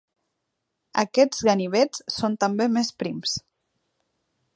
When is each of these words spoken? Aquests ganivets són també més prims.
Aquests 1.01 1.43
ganivets 1.49 2.01
són 2.15 2.39
també 2.45 2.67
més 2.79 2.91
prims. 3.03 3.37